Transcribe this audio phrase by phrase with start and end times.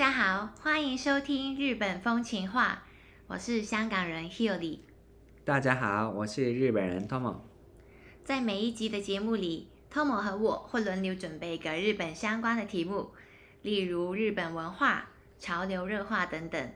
[0.00, 2.84] 家好，欢迎收听日本风情话，
[3.26, 4.78] 我是香港人 Hilly。
[5.44, 7.40] 大家好，我是日本人 Tomo。
[8.24, 13.10] 在每一集的节目里，Tomo 和我会轮流准备一个日本相关的题目，
[13.60, 16.72] 例如日本文化、潮流热化等等，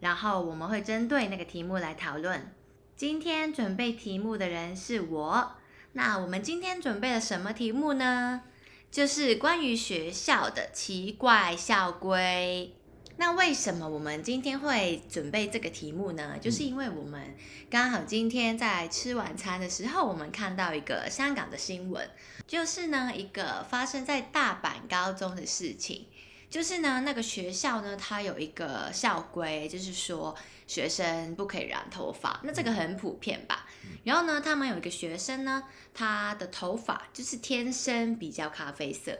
[0.00, 2.52] 然后我们会针对那个题目来讨论。
[2.94, 5.52] 今天准备题目的人是我，
[5.94, 8.42] 那我们今天准备了什么题目呢？
[8.90, 12.72] 就是关于学校的奇怪校规。
[13.18, 16.36] 那为什么我们今天会准备这个题目呢？
[16.38, 17.34] 就是因为我们
[17.70, 22.10] 刚好今天在吃晚餐的时候，我们看到一个香港的新闻，
[22.46, 26.06] 就是呢一个发生在大阪高中的事情。
[26.48, 30.34] 就是呢，那个学校呢，它有一个校规，就是说
[30.66, 32.40] 学生不可以染头发。
[32.44, 33.66] 那这个很普遍吧？
[34.04, 39.18] 然后呢，他们有一个学生呢，他的头发就是天生比较咖啡色。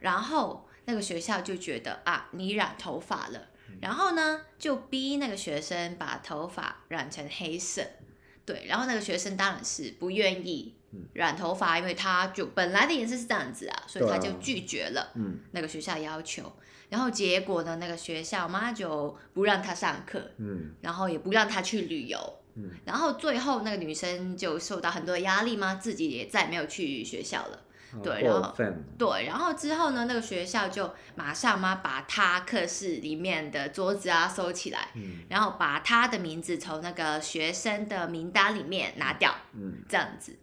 [0.00, 3.48] 然后那个学校就觉得啊，你染头发了，
[3.80, 7.82] 然后呢，就逼那个学生把头发染成黑色。
[8.44, 10.75] 对，然后那个学生当然是不愿意
[11.12, 15.12] 染头发，因为他就本来的颜色是这样子啊，所以他就拒绝了
[15.52, 16.52] 那个学校要求。
[16.88, 20.70] 然后结果呢，那个学校妈就不让他上课，嗯。
[20.80, 22.18] 然后也不让他去旅游，
[22.54, 22.70] 嗯。
[22.84, 27.62] 然后最后那个女生就受到很多压力嘛，自己也再没有去学校了。
[28.02, 28.54] 对，然后
[28.98, 34.88] 对，然后之后呢，那个学校就马上嘛把他课室里面的桌子啊收起来，
[35.28, 39.78] 然后把他的名字从那个学生的名单里面拿掉，嗯。
[39.88, 40.36] 这样子。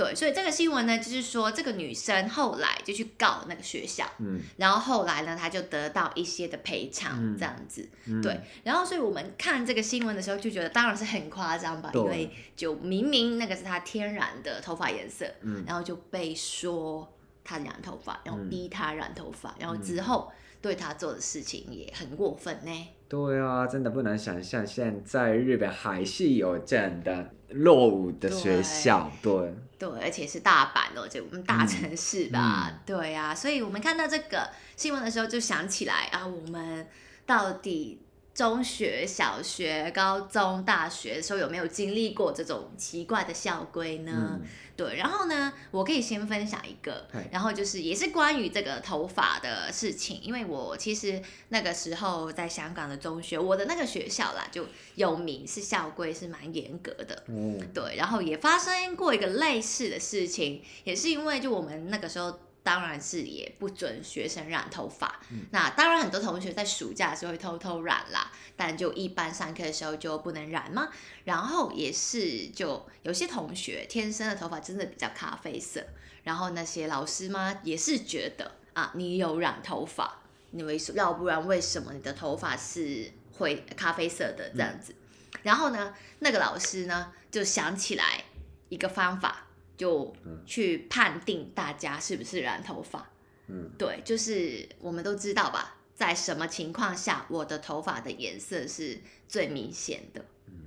[0.00, 7.86] 对，所以这个新闻呢，就是说这个女生后来就去告那个学校，嗯，然后后来呢，她就得到一些的赔偿，这样子，
[8.22, 17.06] 对，然后所以我们看这个新闻的时候就觉得当然是很夸张吧，因为就明明那个是她天然的头发颜色，嗯，然后就被说
[17.44, 22.88] 她染头发，然后逼她染头发，然后之后对他做的事情也很过分呢。
[23.08, 29.54] 对啊，真的不能想象现在日本还是有这样的落伍的学校，对。
[29.78, 36.86] 对，而且是大阪哦，就我们大城市吧，对呀，所以我们看到这个新闻的时候，就想起来啊，我们
[37.24, 38.00] 到底。
[38.32, 44.40] 中学、小学、高中、大学的时候有没有经历过这种奇怪的校规呢？
[44.76, 54.64] 对，然后呢，我可以先分享一个，然后就是也是关于这个头发的事情，因为我其实那个时候在香港的中学，我的那个学校啦就
[54.94, 62.38] 有名是校规是蛮严格的，嗯，对，然后也发生过一个类似的事情，也是因为就我们那个时候。
[62.62, 65.20] 当然是也不准学生染头发。
[65.50, 70.88] 那当然很多同学在暑假的时候会偷偷染啦，但就一般上课的时候就不能染吗？
[71.24, 75.84] 然后也是就有些同学天生的头发真的比较咖啡色，
[76.24, 84.94] 然后那些老师嘛也是觉得啊你有染头发，你为要不然为什么你的头发是灰咖啡色的这样子？
[85.42, 88.24] 然后呢那个老师呢就想起来
[88.68, 89.46] 一个方法。
[89.80, 90.14] 就
[90.44, 93.10] 去判定大家是不是染头发，
[93.46, 100.22] 嗯，对，就是我们都知道吧，在什么情况下我的头发的颜色是最明显的，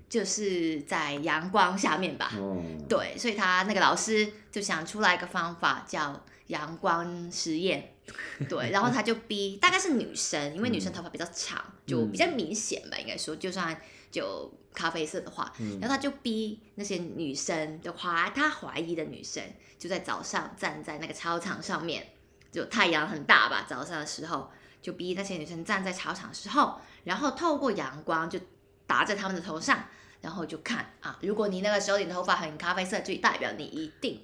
[0.10, 2.32] 就是在阳光下面吧，
[2.90, 7.94] 对，所以他那个老师就想出来一个方法叫阳光实验，
[8.50, 13.80] 对，然后他就逼，大概是女生，因为女生头发比较长，就比较明显吧，应该说，就算
[14.14, 14.54] 就。
[14.76, 19.40] 咖啡色的话，然后他就逼那些女生就怀，他怀疑的女生
[19.78, 22.08] 就在早上站在那个操场上面，
[22.52, 24.50] 就太阳很大吧，早上的时候
[24.82, 28.40] 就逼那些女生站在操场的时候，然后透过阳光就
[28.88, 29.86] 打在他们的头上，
[30.22, 34.20] 然后就看啊，如果你那个时候你的头发很咖啡色，就代表你一定。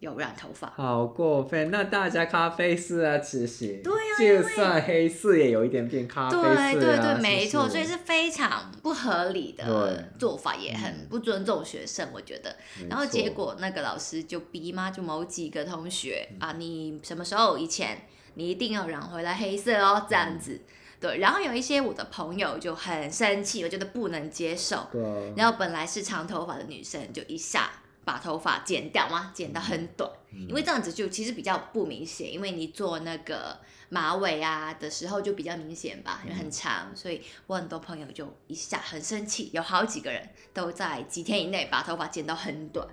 [0.00, 1.70] 有染头发，好过分！
[1.70, 12.54] 那大家咖啡色啊，其实对啊，就算黑色也有一点变咖啡色啊，对对对，没错，所以是非常不合理的做法，也很不尊重学生，我觉得。
[12.90, 20.60] 然后结果那个老师就逼嘛，就某几个同学啊，你什么时候以前你一定要染回来黑色哦，这样子。
[21.00, 24.86] 对，然后有一些我的朋友就很生气，我觉得不能接受。
[24.92, 27.70] 对，然后本来是长头发的女生就一下。
[28.04, 29.32] 把头发剪掉吗？
[29.34, 32.32] 剪到很短，因为这样子就其实比较不明显。
[32.32, 33.58] 因为你做那个
[33.88, 42.86] 马尾啊的时候就比较明显吧，因为很长，所以我很多朋友就一下很生气，有好几个人都在几天以内把头发剪到很短，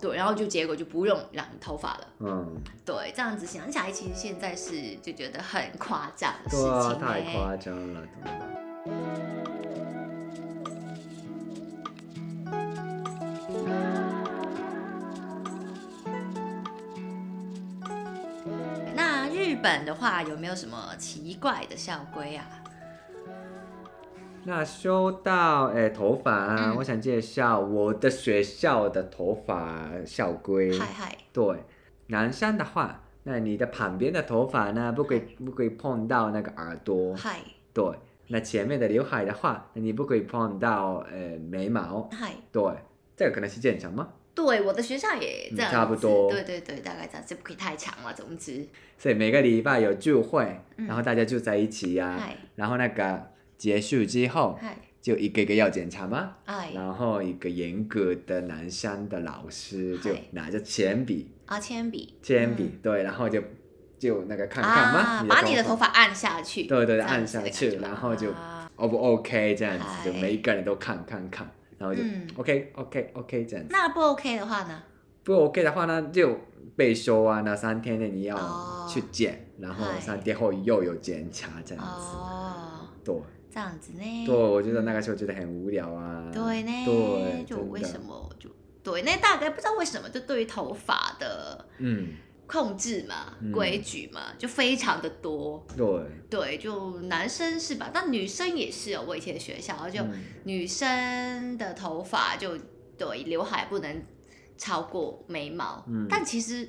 [0.00, 2.08] 对，然后就结果就不用染头发了。
[2.20, 8.08] 嗯，对，这样子想起来，其实现在是就觉得很夸张的事情，太夸张了。
[19.64, 22.46] 本的话有没有什么奇怪的校规啊？
[24.44, 30.78] 那说到诶头发啊，嗯我想介绍我的学校的头发校规。
[30.78, 31.64] 嗨嗨，对，
[32.08, 37.16] 男生的话，那你的旁边的头发呢，不可以不可以碰到那个耳朵。
[37.16, 37.38] 嗨
[37.72, 37.90] 对，
[38.28, 42.06] 那前面的刘海的话，那你不可以碰到呃眉毛。
[42.12, 42.34] 嗨。
[42.52, 42.62] 对，
[43.16, 44.10] 这个可能是正常吗？
[44.34, 48.12] 对，我的学校也这样差不多对对对，大概这样，就不可以太长了。
[48.12, 48.66] 总之，
[48.98, 54.58] 所以每个礼拜有聚会，嗯然后大家就在一起呀、嗨然后那个结束之后，
[55.00, 56.34] 就一个一个要检查吗？
[56.46, 63.42] 哎然后一个严格的男生的老师就拿着铅笔，啊，铅笔，铅笔、嗯对，然后就
[63.98, 65.00] 就那个看看吗？
[65.00, 71.48] 啊，把你的头发发按下去，对对对按下去然后就啊 O 不 OK 这样子，就每一个人都看看看，
[71.78, 73.72] 然后就、嗯 OK OK OK 这样子。
[73.72, 74.82] 那不 OK 的话呢？
[75.22, 76.38] 不 OK 的话呢，就
[76.76, 82.16] 被收啊，那三天内你要哦去检，然后三天后又有检查这样子。
[82.16, 83.14] 哦，对
[83.50, 84.26] 这样子呢？
[84.26, 86.30] 对，我觉得那个时候觉得很无聊啊。
[86.32, 88.50] 对呢，对，就为什么就
[88.82, 92.08] 对，那大概不知道为什么，就对于头发的嗯，
[92.46, 95.64] 控制嘛、嗯规矩嘛，就非常的多。
[95.76, 95.86] 对，
[96.28, 97.90] 对，就男生是吧？
[97.92, 99.04] 但女生也是哦。
[99.06, 102.56] 我以前学校就、嗯女生的头发就
[102.98, 104.02] 对刘海不能
[104.58, 106.68] 超过眉毛，嗯但其实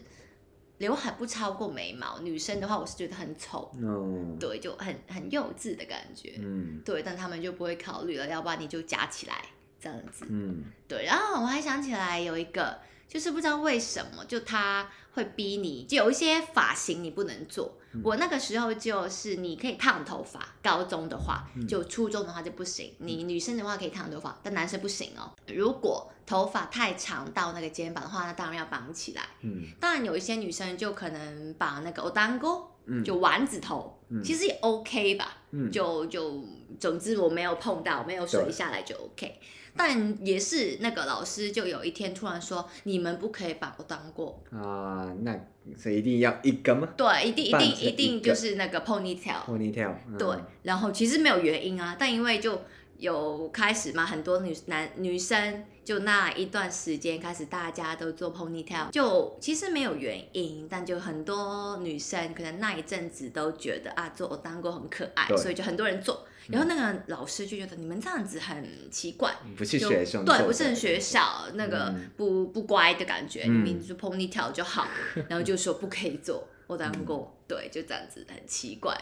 [0.78, 6.36] 刘海不超过眉毛，女生的话我是觉得很丑，嗯，对，就很很幼稚的感觉。
[6.40, 9.36] 嗯对，但他们就不会考虑了，要不然你就夹起来
[9.80, 10.26] 这样子。
[10.30, 17.78] 嗯对，然后我还想起来有一个，就是不知道为什么，就他会逼你，就有一些发型你不能做。
[17.94, 22.94] 嗯我那个时候就是你可以烫头发，高中的话，嗯就初中的话就不行。
[22.98, 25.32] 你女生的话可以烫头发，但男生不行哦。
[25.48, 29.22] 如果头发太长到那个肩膀的话，那当然要绑起来。
[29.44, 35.38] 嗯当然有一些女生就可能把那个单钩，嗯，就丸子头，嗯其实也 OK 吧。
[35.52, 36.44] 嗯就就
[36.78, 39.40] 总之我没有碰到，没有水下来就 OK。
[39.78, 45.38] 但也是那个老师就有一天突然说，你们不可以把我当过，啊，那
[45.78, 46.88] 所以一定要一个吗？
[46.96, 50.18] 对，一定一定一定就是那个 ponytail，？ponytail，嗯。
[50.18, 52.62] 对，然后其实没有原因啊，但因为就
[52.98, 66.26] 有开始嘛，很多女男女生就那一段时间开始大家都做 ponytail，就其实没有原因，但就很多女生可能那一阵子都觉得啊做单过很可爱，所以就很多人做。
[66.50, 72.10] 然后那个老师就觉得你们这样子很奇怪，不是就学生对，不是很学校那个嗯。
[72.16, 73.66] 不、不乖的感觉，嗯。
[73.66, 74.88] 你们就 ponytail 就好，
[75.30, 78.96] 然后就说不可以做，我当过，对，就这样子很奇怪，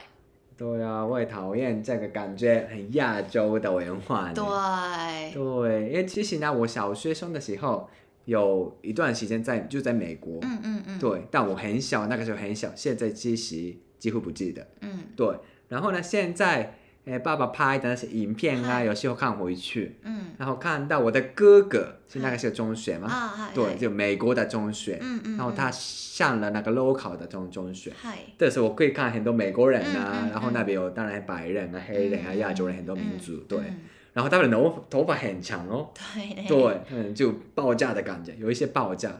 [0.57, 4.33] 对啊，我也讨厌这个感觉很亚洲的文化呢。
[4.33, 7.89] 对，对，因为其实呢，我小学生的时候
[8.25, 14.65] 有一段时间在就在美国，嗯嗯嗯，对，但我很小，那个时候很小，现在其实几乎不记得。
[14.81, 14.99] 嗯。
[15.15, 15.27] 对，
[15.67, 20.27] 然后呢，现在诶爸爸拍的那些影片啊，有时候看回去，嗯。
[20.37, 27.91] 然后看到我的哥哥是那个时候中学嘛，啊，对，就美国的中学，嗯嗯，然后他上了那个 local 的中中学。
[27.95, 33.79] 嗨，这时候我可以看很多美国人啊，然后那边有当然白人啊、黑人啊、嗯亚洲人很多民族，对，嗯。
[34.13, 36.47] 然后他们的头头发很长哦，对。
[36.47, 39.11] 对，嗯就爆炸的感觉，有一些爆炸，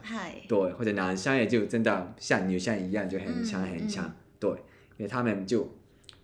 [0.48, 4.14] 对，或者男生也就真的像女生一样就很长嗯很长，嗯。
[4.40, 4.52] 对，
[4.98, 5.68] 因为他们就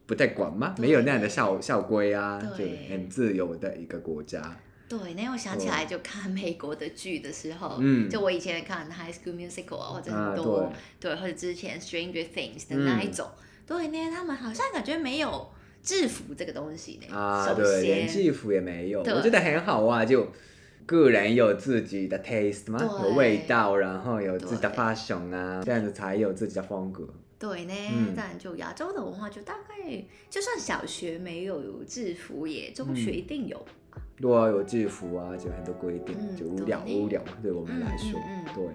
[0.10, 0.88] 不太管嘛，对。
[0.88, 4.58] 没有那样的校校规啊，就很自由的一个国家，
[4.90, 8.10] 对，那我想起来就看美国的剧的时候，嗯。
[8.10, 13.28] 就我以前看《High School Musical》啊，或者啊很多、对，或者之前《Stranger Things》的那一种，
[13.68, 15.48] 对呢，他们好像感觉没有
[15.84, 17.16] 制服这个东西呢。
[17.16, 20.28] 啊，首对，连，制服也没有，我觉得很好啊，就
[20.88, 24.76] 个人有自己的 taste 嘛，有味道，然后有自己的对。
[24.76, 27.08] fashion 啊，这样子才有自己的风格。
[27.40, 33.66] 对呢，嗯当然就亚洲的文化，就大概就算小学没有制服，也中学一定有。
[34.18, 38.20] 如果有制服啊，就很多规定，嗯就无聊对无聊，对我们来说，
[38.54, 38.68] 对。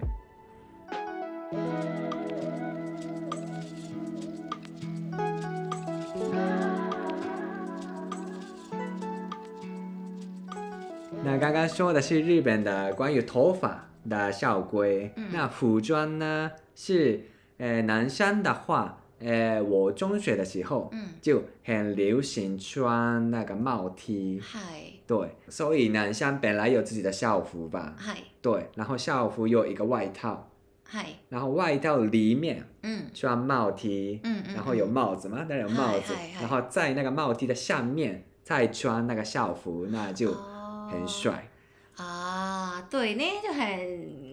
[11.23, 17.23] 那刚刚说的是日本的关于头发的校规，嗯那服装呢是，
[17.57, 24.61] 呃，男生的话，呃，我中学的时候嗯，就很流行穿那个帽 T，嗨。
[25.07, 28.17] 对，所以男生本来有自己的校服吧，嗨。
[28.41, 30.49] 对，然后校服有一个外套，
[30.83, 33.05] 嗨，然后外套里面嗯。
[33.13, 36.13] 穿帽 T，嗯嗯，然后有帽子嘛，当然有帽子。
[36.39, 40.89] 然后在那个帽 T 的下面再穿那个校服，那就哦。
[40.91, 41.49] 很帅。
[41.95, 44.24] 啊，对呢，就很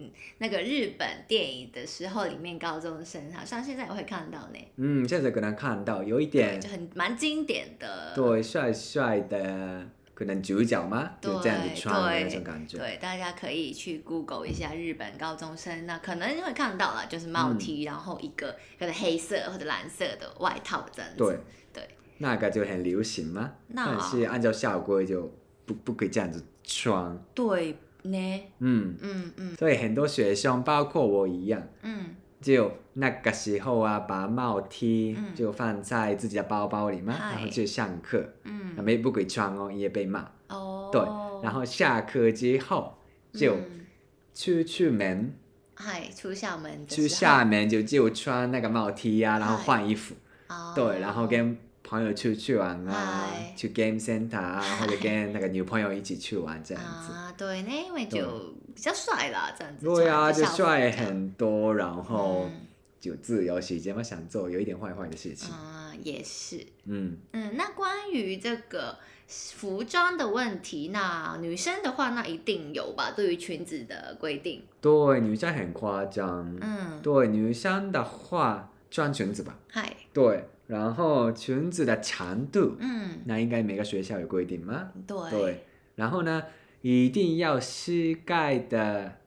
[0.43, 11.13] 那个日本电影的时候，里面高中生好像现在也会看到呢，嗯，现在可能看到有一，点就很蛮经典的，对帅帅的可能主角吗？
[11.21, 12.77] 就这样子穿的那种感觉。
[12.77, 21.17] 对，大家可以去 Google 一下日本高中生，那可能会看到了，就是帽 T，、然后一个可能黑色或者蓝色的外套这样子。
[21.19, 21.39] 对
[21.71, 25.33] 对那个就很流行吗，那但是按照校规就
[25.65, 27.17] 不不可以这样子穿。
[27.33, 29.55] 对呢，嗯，嗯嗯。
[29.55, 35.35] 所以很多学生，包括我一样，嗯，就那个时候啊，把帽 T 嗯。
[35.35, 37.33] 就放在自己的包包里嘛，嗨。
[37.35, 38.73] 然后去上课，嗯。
[38.75, 40.29] 那没不给穿哦，也被骂。
[40.49, 41.01] 哦，对，
[41.41, 42.93] 然后下课之后
[43.33, 43.85] 就嗯
[44.33, 45.33] 出去门，
[45.75, 47.21] 嗨出校门的去时候。
[47.21, 50.13] 厦门就就穿那个帽 T 啊，然后嗨换衣服，
[50.49, 50.73] 哦。
[50.75, 57.11] 对，然后跟朋友出去玩啊，去 game center 啊，或者跟那个女朋友一起去玩这样子。
[57.13, 59.85] 啊，对，那因为就比较帅啦，这样子。
[59.85, 62.67] 对啊，就帅很多，然后嗯
[62.99, 65.53] 就自由时间嘛，想做有一点坏坏的事情。
[65.53, 66.65] 啊、也是。
[66.85, 68.97] 嗯，嗯，那关于这个
[69.27, 73.11] 服装的问题，那女生的话，那一定有吧？
[73.11, 76.57] 对于裙子的规定，对，女生很夸张。
[76.61, 79.59] 嗯，对，女生的话穿裙子吧。
[79.69, 84.91] 嗨，对，然后裙子的长度，嗯，那应该每个学校有规定吗？
[85.05, 85.65] 对，对，
[85.95, 86.43] 然后呢，
[86.81, 89.19] 一定要膝盖的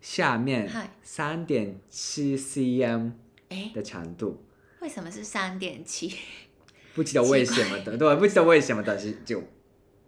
[0.00, 0.90] 下面嗨。
[1.02, 3.12] 三点七 cm
[3.48, 4.42] 哎，的长度，
[4.80, 6.12] 为什么是三点七？
[6.94, 9.42] 不知道为什么的，对，不知道为什么，但是就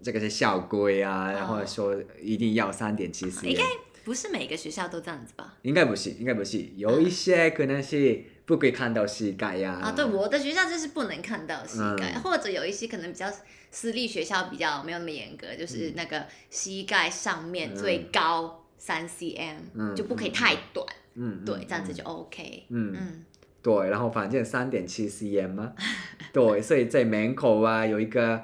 [0.02, 3.62] 这个是校规啊，然后哦说一定要三点七应 cm，该
[4.04, 5.56] 不是每个学校都这样子吧？
[5.62, 12.22] 应该不是，应该不是，有一些可能是不可以看到膝盖呀、啊，对，我的学校就是不能看到膝盖，嗯。
[12.22, 13.32] 或者有一些可能比较
[13.70, 22.66] 私立学校比较没有那么严格，就是那个膝盖上面最高三 cm、嗯就不可以太短，嗯，对，嗯这样子就 OK。
[22.68, 22.92] 嗯。
[22.96, 23.24] 嗯，
[23.62, 25.72] 对，然后反正三点七 cm 嘛，
[26.34, 28.42] 对，所以在门口啊有一个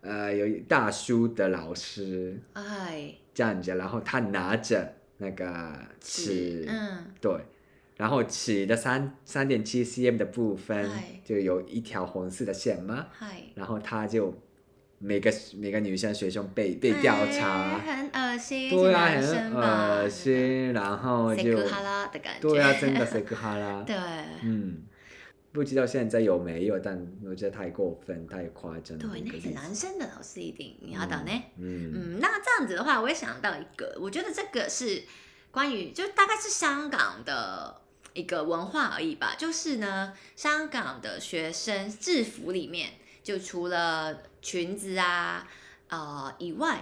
[0.00, 7.32] 呃有一大叔的老师哎，站着，然后他拿着那个尺，嗯，对，
[7.96, 10.90] 然后尺的三三点七 cm 的部分
[11.24, 13.06] 就有一条红色的线吗，
[13.54, 14.34] 然后他就
[14.98, 21.42] 每个每个女生学生被被调查，哎很恶心，对啊，很恶，心，然后就
[22.40, 23.96] 对啊，真的塞克哈拉， 对。
[24.42, 24.82] 嗯，
[25.52, 29.08] 不知道现在有没有，但我觉得太过分、太夸张了。
[29.08, 31.30] 对，那个男生的老师一定你要到呢。
[31.58, 35.02] 嗯，嗯，那这样子的话，我也想到一个，我觉得这个是
[35.50, 37.80] 关于，就大概是香港的
[38.12, 39.34] 一个文化而已吧。
[39.36, 42.90] 就是呢，香港的学生制服里面，
[43.24, 45.48] 就除了裙子啊，
[45.88, 46.80] 呃以外，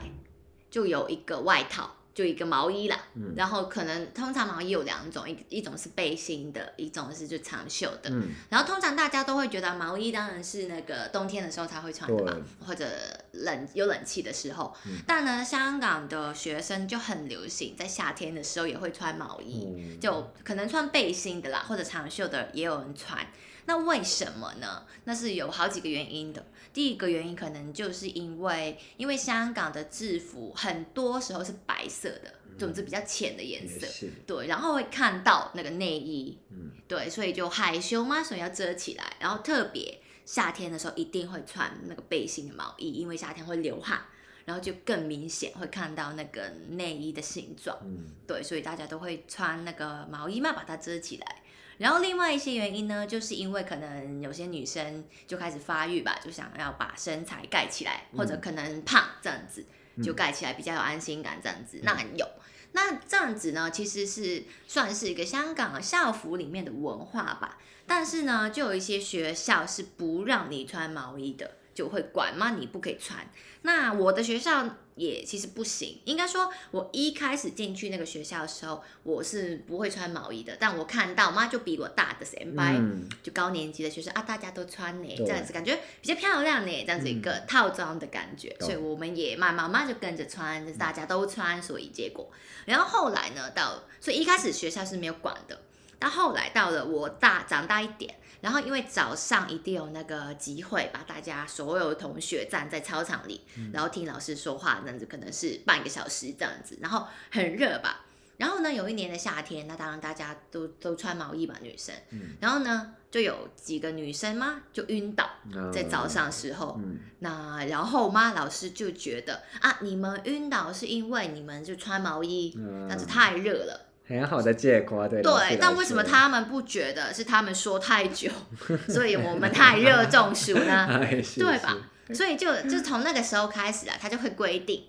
[0.71, 2.99] 就有一个外套，就一个毛衣啦。
[3.15, 8.11] 嗯然后可能通常毛衣有两种，一一种是背心的，一种是就长袖的。
[8.11, 12.85] 嗯，然后通常大家都会觉得毛衣当然是那个冬天的时候才会穿的吧，或者
[13.33, 14.75] 冷有冷气的时候。
[14.87, 23.25] 嗯但呢，香港的学生就很流行，在夏天的时候也会穿毛衣，嗯就可能穿背心的啦，或者长袖的也有人穿。
[23.69, 24.87] 那为什么呢？
[25.05, 26.43] 那是有好几个原因的。
[26.73, 33.87] 第一个原因可能就是因为，因为香港的制服很多时候是白色的，总之比较浅的颜色。
[34.27, 39.05] 对，然后会看到那个内衣，嗯对，所以就害羞嘛，所以要遮起来。
[39.21, 44.01] 然后特别夏天的时候一定会穿那个背心的毛衣，因为夏天会流汗，
[44.47, 47.77] 然后就更明显会看到那个内衣的形状。
[47.83, 51.43] 嗯对，所以大家都会穿那个毛衣嘛，把它遮起来。
[51.79, 59.65] 然后另外一些原因呢，就是因为可能有些女生就开始发育吧，就想要把身材盖起来，或者可能胖这样子，
[60.03, 61.81] 就盖起来比较有安心感这样子。
[61.83, 62.29] 那有，
[62.73, 67.59] 那这样子呢，其实是算是一个香港校服里面的文化吧。
[67.87, 73.25] 但是呢，就有一些学校是不让你穿毛衣的，就会管嘛，你不可以穿。
[73.63, 80.57] 那我的学校也其实不行，应该说，我一开始进去那个学校的时候，我是不会穿毛衣的。
[80.59, 92.29] 但我看到妈就比我大的先辈，嗯就高年级的学生啊，大家都穿呢，这样子感觉比较漂亮呢，这样子一个套装的感觉，懂所以我们也慢慢慢就跟着穿，就是大家都穿，所以结果，
[92.65, 95.61] 然后后来呢，到所以一开始学校是没有管的，
[95.99, 98.15] 到后来到了我大长大一点。
[98.41, 103.41] 然后因为早上一定有那个集会，把大家所有同学站在操场里，
[103.73, 108.05] 然后听老师说话，这样子可能是半个小时这样子，然后很热吧。
[108.37, 111.93] 然后呢，有一年的夏天，那当然大家都都穿毛衣嘛，女生。
[112.11, 116.77] 嗯然后呢，就有几个女生嘛，就晕倒嗯在早上时候。
[116.79, 123.88] 嗯那然后嘛，老师就觉得啊，你们晕倒是因为你们就穿毛衣，嗯但是太热了。
[124.09, 128.31] 很好的借口啊，对对，但为什么他们不觉得是他们说太久，
[128.89, 130.87] 所以我们太热中暑呢？
[131.03, 131.77] 哎对吧？
[132.15, 134.85] 所以就就从那个时候开始啊，他就会规定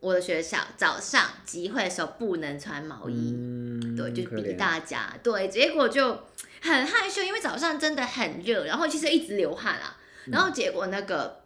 [0.00, 6.24] 我的学校早上集会的时候不能穿毛衣，嗯，对，就逼大家，对，结果就
[6.60, 11.43] 很害羞，因为早上真的很热，然后其实一直流汗啊，然后结果那个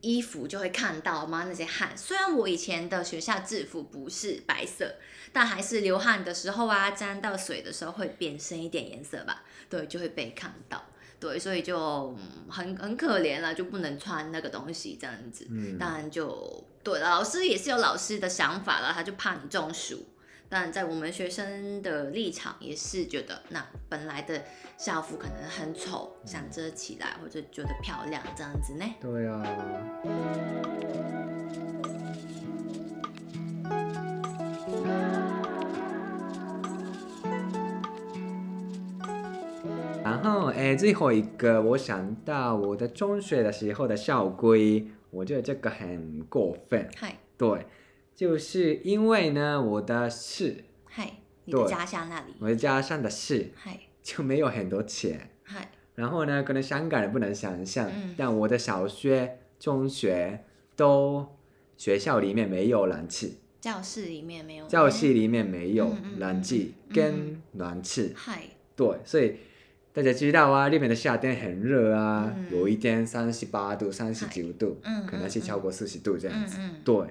[0.00, 1.96] 衣服就会看到吗那些汗。
[1.96, 4.94] 虽然我以前的学校制服不是白色，
[5.32, 10.84] 但还是流汗的时候啊，沾到水的时候会变深一点颜色吧，对，就会被看到。
[11.18, 11.76] 对，所以就、
[12.18, 15.46] 嗯很很可怜了，就不能穿那个东西这样子。
[15.50, 20.06] 嗯当然就对了，老师也是有老师的想法了，他就怕你中暑。
[20.52, 24.42] 但在我们学生的立场，也是觉得那本来的
[24.76, 28.84] 校服可能很丑，想遮起来或者觉得漂亮这样子呢。
[29.00, 29.40] 对啊。
[40.02, 46.90] 然后，哎，最后一个，我想到我的中学的时候的校规，我觉得这个很过分。
[46.96, 47.64] 嗨对，
[48.20, 51.10] 就是因为呢，我的市，嗨，
[51.46, 52.34] 你的对家乡那里？
[52.38, 53.80] 我的家乡的市嗨。
[54.02, 55.70] 就没有很多钱，嗨。
[55.94, 58.14] 然后呢，可能香港人不能想象，嗯。
[58.18, 60.44] 但我的小学、中学
[60.76, 61.26] 都
[61.78, 64.66] 学校里面没有冷气，教室里面没有。
[64.66, 66.94] 教室里面没有嗯嗯嗯冷气嗯。
[66.94, 68.42] 跟暖气，嗨。
[68.76, 69.36] 对，所以
[69.94, 72.50] 大家知道啊，日本的夏天很热啊，嗯。
[72.54, 75.40] 有一天三十八度、三十九度，嗯可能是嗯。
[75.40, 76.80] 超过四十度这样子，嗯嗯。
[76.84, 77.06] 对。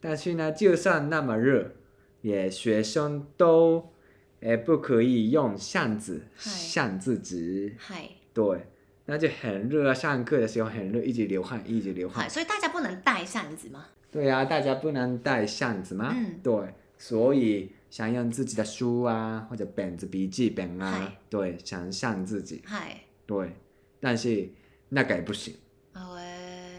[0.00, 1.72] 但是呢，就算那么热，
[2.20, 3.92] 也学生都，
[4.40, 7.74] 诶，不可以用扇子扇自己。
[7.78, 8.66] 嗨对，
[9.06, 12.30] 那就很热啊，上课的时候很热，一直流汗，一直流汗，。
[12.30, 13.86] 所以大家不能带扇子吗？
[14.10, 16.14] 对呀、大家不能带扇子吗。
[16.16, 22.62] 嗯对，所以想用自己的书啊，或者本子、笔记本啊嗨，对，想扇自己。
[22.64, 23.52] 嗨，对，
[23.98, 24.48] 但是
[24.88, 25.54] 那个也不行。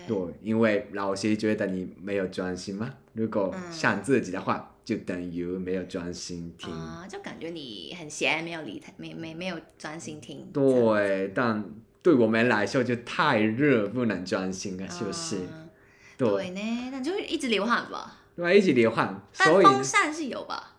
[0.07, 2.91] 对，因为老师觉得你没有专心嘛。
[3.19, 6.71] 如果想自己的话，就等于没有专心听。
[6.73, 10.49] 啊，就感觉你很闲，没有理他，没没没有专心听。
[10.53, 11.65] 对，但
[12.01, 15.35] 对我们来说就太热，不能专心啊，是不是？
[15.39, 15.69] 嗯
[16.17, 18.21] 对，对呢，那就会一直流汗吧。
[18.37, 20.77] 对，一直流汗，但所以风扇是有吧？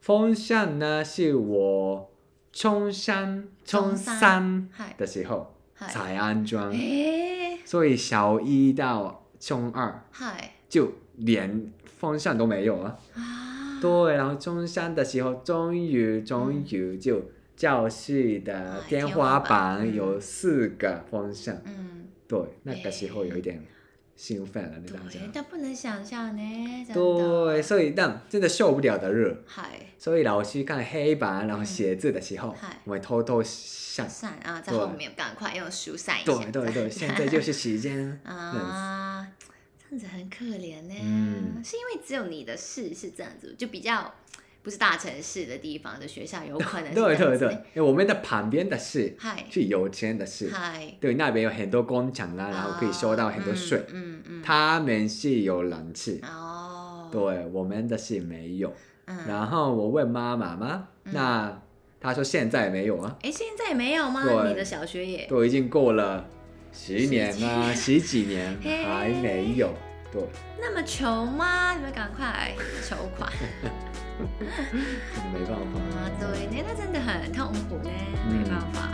[0.00, 2.10] 风扇呢是我
[2.52, 12.98] 冲山冲冲山山嗨的时候才安装，诶，所以小一到中二嗨就连方向都没有啊。
[13.14, 17.22] 啊，对，然后中山的时候，终于终于就
[17.56, 21.56] 教室的哎天天花花板板有嗯四个方向。
[21.64, 23.64] 嗯，对，那个时候有一点
[24.14, 25.06] 兴奋了，你知道吗？
[25.10, 34.08] 对，但不能想象呢，对，，所以但真的受不了的热，嗨，所以老师看黑板然后写字的时候，嗨我会偷偷扇。
[34.08, 36.32] 扇啊，在后面赶快用书扇一下。
[36.32, 38.16] 对对对，现在就是时间。
[38.22, 38.58] 啊，这
[39.90, 40.94] 样子很可怜呢。
[41.02, 44.12] 嗯是因为只有你的市是这样子，就比较
[44.62, 53.78] 不是大城市的地方的学校，有可能是对对对因为我们的旁边的市嗨是有钱的市，嗨，对，那边有很多工厂啊，然后可以收到很多税。
[53.88, 54.42] 嗯嗯嗯。
[54.42, 57.08] 他们是有冷气，哦。。
[57.10, 58.74] 对，我们的是没有。
[59.06, 59.18] 嗯。
[59.26, 61.62] 然后我问妈妈吗，那
[61.98, 64.22] 她说现在没有啊，哎，现在没有吗？
[64.46, 65.26] 你的小学也。
[65.26, 66.28] 都已经过了
[66.72, 69.74] 十年啊，十几年嘿还没有。
[70.10, 70.22] 对，
[70.58, 71.74] 那么穷吗？
[71.74, 72.52] 你们赶快
[72.82, 73.30] 筹款
[75.32, 75.78] 没办法。
[75.98, 76.10] 啊！
[76.18, 77.90] 对，那那真的很痛苦呢，
[78.26, 78.88] 嗯没办法。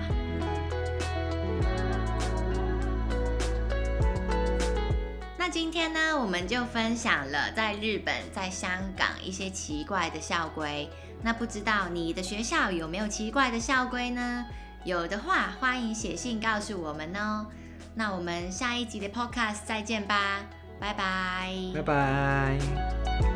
[5.39, 10.89] 那今天呢，我们就分享了在日本、在香港一些奇怪的校规。
[11.23, 14.47] 那不知道你的学校有没有奇怪的校规呢？
[14.85, 17.47] 有的话，欢迎写信告诉我们哦。
[17.95, 20.41] 那我们下一集的 Podcast 再见吧，
[20.81, 21.53] 拜拜。
[21.75, 23.34] 拜拜。